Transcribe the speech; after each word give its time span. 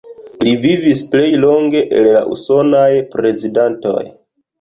Li 0.45 0.51
vivis 0.61 1.03
plej 1.11 1.27
longe 1.43 1.83
el 1.97 2.09
la 2.15 2.23
usonaj 2.37 2.87
prezidantoj. 3.13 4.01